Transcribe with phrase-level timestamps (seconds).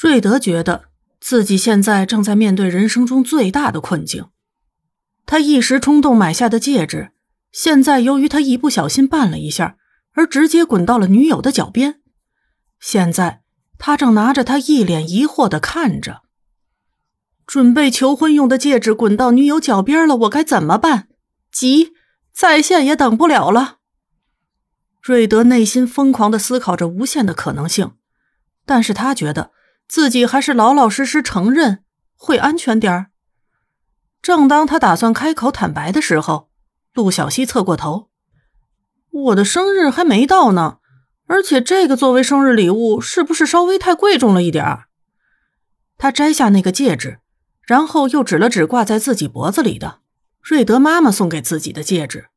[0.00, 0.84] 瑞德觉得
[1.20, 4.30] 自己现在正在面对人生中最大的困境。
[5.26, 7.12] 他一时冲动买下的戒指，
[7.52, 9.76] 现在由于他一不小心绊了一下，
[10.14, 12.00] 而直接滚到了女友的脚边。
[12.80, 13.42] 现在
[13.76, 16.22] 他正拿着它，一脸疑惑的看着。
[17.46, 21.08] 准备求婚用的戒指滚到女友脚边了，我该怎么办？
[21.52, 21.92] 急，
[22.32, 23.80] 在线也等不了了。
[25.02, 27.92] 瑞德内心疯狂的思考着无限的可能性，
[28.64, 29.50] 但是他觉得
[29.90, 31.82] 自己还是老老实实承认
[32.14, 33.10] 会安全点儿。
[34.22, 36.48] 正当他打算开口坦白的时候，
[36.94, 38.08] 陆小西侧过头
[39.10, 40.78] ：“我的生日还没到呢，
[41.26, 44.84] 而且这个作为生日礼物是不是稍微太贵重了一点儿？”
[45.98, 47.18] 他摘下那个戒指，
[47.66, 50.02] 然后又指了指挂在自己脖子里的
[50.40, 52.28] 瑞德妈妈送给自己的戒指，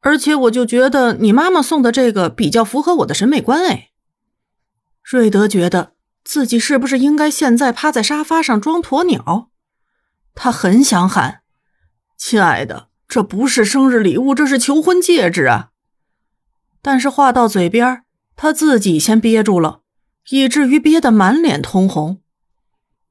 [0.00, 3.64] 而且我就觉得你妈妈送的这个比较符合我的审美观。
[3.64, 3.88] 哎，
[5.02, 5.94] 瑞德觉得
[6.24, 9.50] 自己是不是应该现在趴在沙发上装鸵鸟？
[10.34, 11.42] 他很想喊
[12.16, 15.70] ：“亲爱的，这不是生日礼物，这是求婚戒指啊！”
[16.80, 19.80] 但是话到嘴边，他自己先憋住了，
[20.30, 22.20] 以至于憋得满脸通红。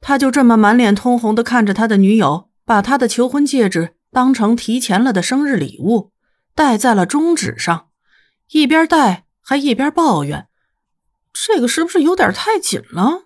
[0.00, 6.10] 他就这么满脸通红的看着他的女友，把他的求婚戒指当成提前了的生日礼物，
[6.54, 7.88] 戴在了中指上，
[8.50, 10.48] 一边戴还一边抱怨
[11.32, 13.24] ：“这个是不是有点太紧了？”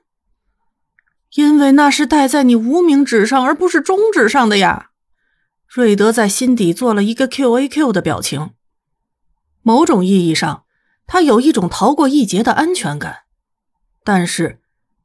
[1.35, 4.91] 因为那是戴在你无名指上，而不是中指上的呀。
[5.69, 8.53] 瑞德在心底做了一个 Q A Q 的表情。
[9.63, 10.65] 某种意义上，
[11.07, 13.25] 他有一种逃过一劫的安全感。
[14.05, 14.61] 但是，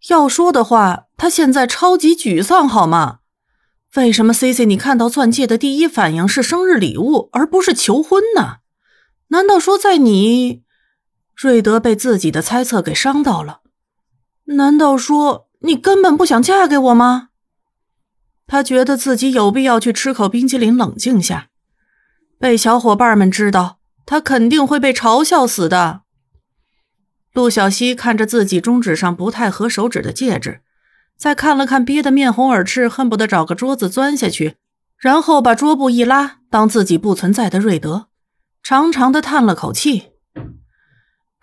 [0.08, 3.20] 要说的话，他现在超级沮丧，好吗？
[3.96, 8.60] 为什么 C C 你看到钻戒的第一反应是生日礼物，而不是求婚呢？
[9.30, 10.64] 难道说在你？
[11.42, 13.62] 瑞德被自己的猜测给伤到了。
[14.44, 15.48] 难道说？
[15.62, 17.30] 你根本不想嫁给我吗？
[18.46, 21.48] 他觉得自己有必要去吃口冰淇淋冷静下。
[22.40, 26.02] 被小伙伴们知道，他肯定会被嘲笑死的。
[27.34, 30.62] 陆小西看着自己中指上不太合手指的戒指，
[31.18, 34.58] 再看了看憋得面红耳赤、恨不得找个桌子钻下去，
[34.96, 38.10] 然后把桌布一拉，当自己不存在的瑞德，
[38.62, 40.11] 长长的叹了口气。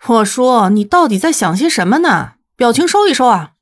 [0.07, 2.35] 我说：“你到底在想些什么呢？
[2.55, 3.53] 表情收一收啊！”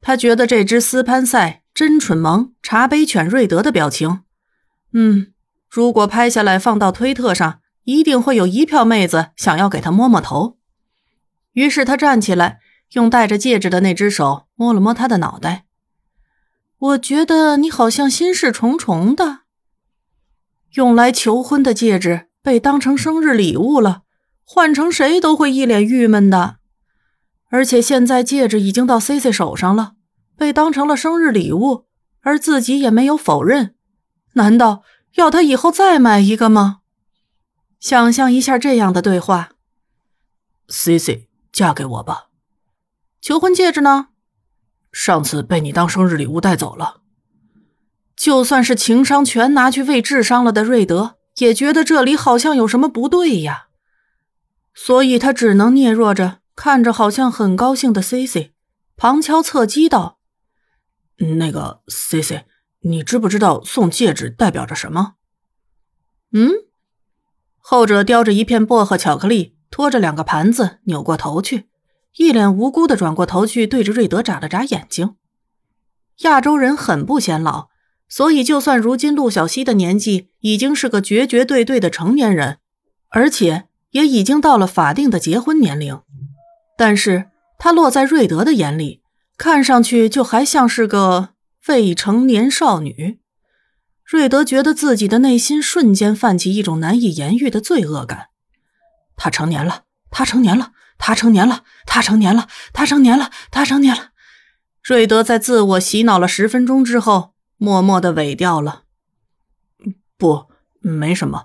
[0.00, 4.22] 他觉得这只斯潘塞真蠢萌茶杯犬瑞德的表情，
[4.92, 5.32] 嗯，
[5.68, 10.58] 如果拍下来放到推特上，一定会有一票妹子想要给他摸摸头。
[11.52, 12.60] 于是他站起来，
[12.92, 15.66] 用戴着戒指的那只手摸了摸他的脑袋。
[16.78, 19.40] 我觉得你好像心事重重的。
[20.74, 24.04] 用来求婚的戒指被当成生日礼物了，
[24.52, 26.56] 换成谁都会一脸郁闷的。
[27.50, 29.92] 而且现在戒指已经到 C C 手上了，
[30.36, 31.86] 被当成了生日礼物，
[32.22, 33.76] 而自己也没有否认。
[34.32, 34.82] 难道
[35.14, 36.78] 要他以后再买一个吗？
[37.78, 39.50] 想象一下这样的对话
[40.68, 42.26] ：“C C，嫁给我吧。”
[43.22, 44.08] 求婚戒指呢？
[44.90, 47.02] 上次被你当生日礼物带走了。
[48.16, 53.68] 就算是情商全拿去喂智商了的瑞德，也觉得这里好像有什么不对呀，
[54.74, 56.40] 所以他只能嗫嚅着。
[56.56, 58.52] 看着好像很高兴的 C C，
[58.94, 60.18] 旁敲侧击道
[61.38, 62.44] ：“那个 C C，
[62.80, 65.14] 你知不知道送戒指代表着什么？”
[66.32, 66.50] 嗯，
[67.56, 71.70] 后者叼着一片薄荷巧克力，拖着两个盘子，扭过头去，
[72.16, 75.16] 一脸无辜的转过头去，对着瑞德眨了眨眼睛。
[76.18, 77.68] 亚洲人很不显老，
[78.06, 82.58] 所以就算如今陆小西的年纪已经是个绝绝对对的成年人，
[83.08, 86.00] 而且也已经到了法定的结婚年龄。
[86.76, 89.02] 但是他落在瑞德的眼里，
[89.36, 91.30] 看上去就还像是个
[91.68, 93.20] 未成年少女。
[94.04, 98.28] 瑞德觉得自己的内心瞬间泛起一种难以言喻的罪恶感。
[99.16, 104.08] 他成年了，他成年了，他成年了，他成年了，他成年了，他成年了。
[104.82, 108.84] 瑞德在自我洗脑了十分钟之后，默默的尾掉了。
[110.16, 110.46] 不，
[110.80, 111.44] 没什么。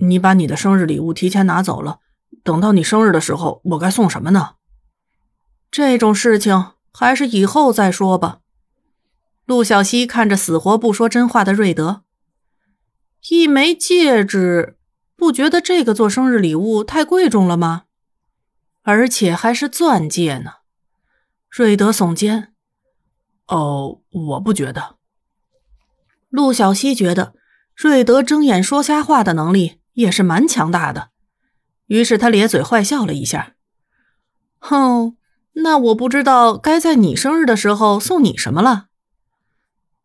[0.00, 2.00] 你把你的生日礼物提前拿走了，
[2.42, 4.54] 等到你生日的时候，我该送什么呢？
[5.70, 8.38] 这种事情还是以后再说吧。
[9.44, 12.02] 陆小西看着死活不说真话的瑞德，
[13.28, 14.76] 一枚戒指，
[15.16, 17.84] 不觉得这个做生日礼物太贵重了吗？
[18.82, 20.52] 而且还是钻戒呢。
[21.50, 22.54] 瑞德耸肩
[23.48, 24.96] ：“哦，我不觉得。”
[26.30, 27.34] 陆小西觉得
[27.74, 31.10] 瑞德睁眼说瞎话的能力也是蛮强大的，
[31.86, 33.54] 于是他咧嘴坏笑了一下
[34.58, 35.16] ：“哼。”
[35.54, 38.86] 那我不知道该在你生日的时候送你什么了。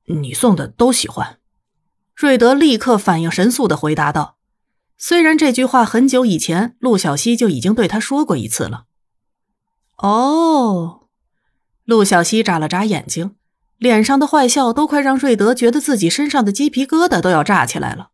[0.08, 1.38] 你送的都喜欢。
[2.16, 4.38] 瑞德立刻反应神速的回答道。
[4.98, 8.86] 虽然这句话很久以前陆小西就已经对他说过一次了。
[9.98, 11.08] 哦，
[11.86, 13.36] 陆小西眨了眨眼睛，
[13.78, 18.10] 脸上的坏笑都快让瑞德觉得自己身上的鸡皮疙瘩都要炸起来了。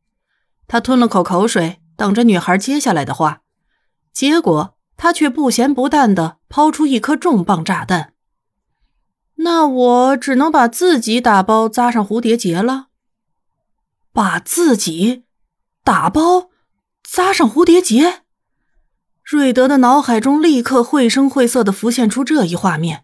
[0.71, 3.41] 他吞了口口水，等着女孩接下来的话，
[4.13, 8.13] 结果他却不咸不淡的抛出一颗重磅炸弹。
[9.35, 12.87] 那我只能把自己打包扎上蝴蝶结了。
[14.13, 15.25] 把自己
[15.83, 16.51] 打包。
[17.03, 18.21] 扎上蝴蝶结，
[19.25, 23.03] 瑞德的脑海中立刻绘声绘色的浮现出这一画面，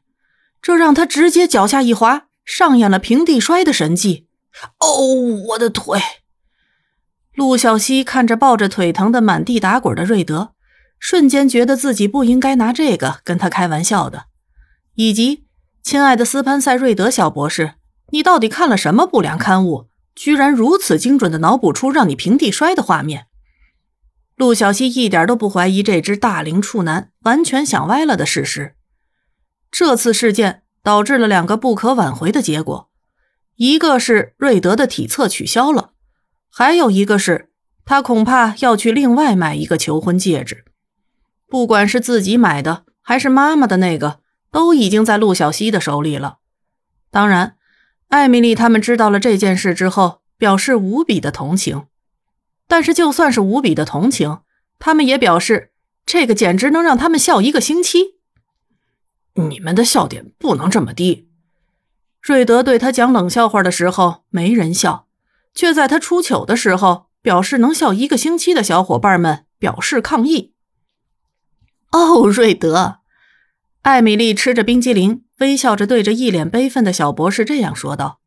[0.62, 4.30] 这让他直接脚下一滑，上演了平地摔的神迹。
[4.80, 4.88] 哦，
[5.48, 6.00] 我的腿！
[7.38, 10.54] 陆小西看着抱着腿疼的满地打滚的瑞德，
[10.98, 14.26] 瞬间觉得自己不应该拿这个跟他开玩笑的。
[14.96, 15.46] 以及，
[15.84, 17.76] 亲爱的斯潘塞瑞德小博士，
[18.10, 23.28] 你到底看了什么不良刊物，居然如此精准的脑补出让你平地摔的画面？
[24.36, 28.74] 陆小西一点都不怀疑这只大龄处男完全想歪了的事实。
[29.70, 32.90] 这次事件导致了两个不可挽回的结果，
[33.58, 35.92] 一个是瑞德的体测取消了，
[36.60, 37.52] 还有一个是
[37.86, 40.66] 他恐怕要去另外买一个求婚戒指。
[41.48, 46.40] 不管是自己买的还是妈妈的那个，都已经在陆小西的手里了。
[47.12, 47.58] 当然，
[48.08, 51.86] 艾米丽他们知道了这件事之后，表示无比的同情。
[52.68, 54.40] 但是，就算是无比的同情，
[54.80, 55.70] 他们也表示
[56.08, 58.16] 这个简直能让他们笑一个星期。
[59.36, 61.30] 你们的笑点不能这么低。
[62.20, 65.07] 瑞德对他讲冷笑话的时候没人笑，
[65.58, 70.54] 却在他出糗的时候表示能笑一个星期的小伙伴们表示抗议。
[71.92, 73.00] 哦，瑞德，
[73.82, 78.20] 艾米丽吃着冰激凌，微笑着对着一脸悲愤的小博士这样说道：“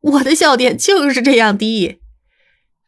[0.00, 2.00] 我的笑点就是这样低。”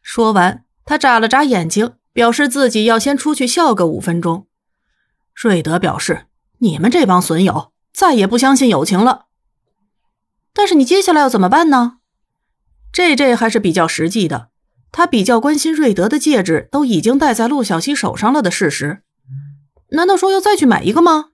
[0.01, 0.63] 说完。
[0.87, 4.45] 他眨了眨眼睛，表示自己要先出去笑个五分钟。
[5.33, 6.27] 瑞德表示
[6.61, 9.25] ：“你们这帮损友再也不相信友情了。”
[10.53, 11.97] 但是你接下来要怎么办呢
[12.95, 14.51] ？J J 还是比较实际的，
[14.89, 19.03] 他比较关心瑞德的戒指都已经戴在陆小西手上了的事实。
[19.89, 21.31] 难道说要再去买一个吗？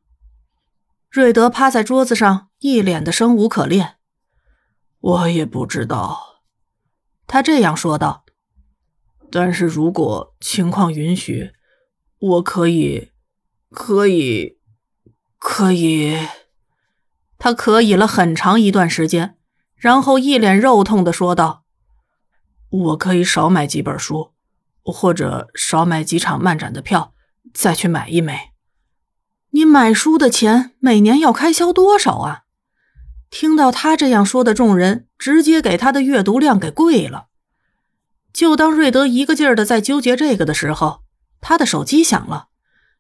[1.12, 3.98] 瑞德趴在桌子上，一脸的生无可恋。
[5.02, 6.42] 我也不知道，
[7.28, 8.26] 他这样说道。
[9.30, 11.52] 但是如果情况允许，
[12.18, 13.12] 我可以，
[13.70, 14.58] 可以，
[15.38, 16.18] 可以。
[17.38, 19.38] 他可以了很长一段时间，
[19.82, 21.64] 然后一脸肉痛的说道
[22.70, 24.32] ：“我可以少买几本书，
[24.84, 27.16] 或者少买几场漫展的票，
[27.52, 28.52] 再去买一枚。
[29.50, 32.44] 你买书的钱每年要开销多少啊？”
[33.32, 37.30] 听到他这样说的众人，直接给他的阅读量给跪了。
[38.32, 41.02] 就当瑞德一个劲儿的在纠结这个的时候，
[41.40, 42.50] 他的手机响了。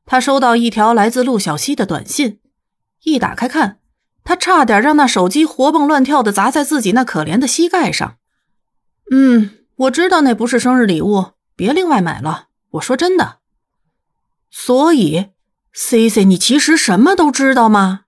[0.03, 2.39] 他收到一条来自陆小西的短信，
[3.03, 3.80] 一打开看，
[4.23, 8.17] 他差点让那手机活蹦乱跳的砸在自己那可怜的膝盖上。
[9.11, 12.47] 嗯，我知道那不是生日礼物，别另外买了。
[12.71, 13.39] 我说真的。
[14.49, 15.27] 所以
[15.73, 18.01] ，C C，你其实什么都知道吗？